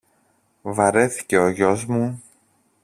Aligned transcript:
Βαρέθηκε 0.61 1.37
ο 1.37 1.49
γιος 1.49 1.85
μου 1.85 2.21